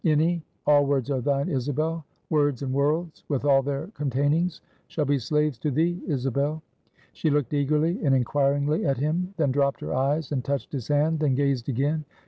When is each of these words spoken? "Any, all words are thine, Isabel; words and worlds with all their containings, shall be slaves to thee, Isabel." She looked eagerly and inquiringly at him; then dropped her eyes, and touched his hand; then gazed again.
"Any, 0.03 0.41
all 0.65 0.87
words 0.87 1.11
are 1.11 1.21
thine, 1.21 1.47
Isabel; 1.47 2.03
words 2.31 2.63
and 2.63 2.73
worlds 2.73 3.23
with 3.29 3.45
all 3.45 3.61
their 3.61 3.85
containings, 3.93 4.59
shall 4.87 5.05
be 5.05 5.19
slaves 5.19 5.59
to 5.59 5.69
thee, 5.69 6.01
Isabel." 6.07 6.63
She 7.13 7.29
looked 7.29 7.53
eagerly 7.53 8.03
and 8.03 8.15
inquiringly 8.15 8.83
at 8.83 8.97
him; 8.97 9.35
then 9.37 9.51
dropped 9.51 9.79
her 9.81 9.93
eyes, 9.93 10.31
and 10.31 10.43
touched 10.43 10.71
his 10.71 10.87
hand; 10.87 11.19
then 11.19 11.35
gazed 11.35 11.69
again. 11.69 12.05